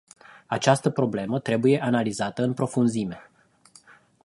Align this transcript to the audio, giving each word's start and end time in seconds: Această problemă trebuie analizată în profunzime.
Această 0.47 0.89
problemă 0.89 1.39
trebuie 1.39 1.81
analizată 1.81 2.43
în 2.43 2.53
profunzime. 2.53 3.29